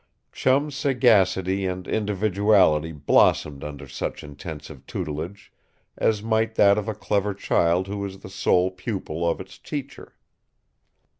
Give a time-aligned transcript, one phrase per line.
[0.31, 5.53] Chum's sagacity and individuality blossomed under such intensive tutelage,
[5.95, 10.15] as might that of a clever child who is the sole pupil of its teacher.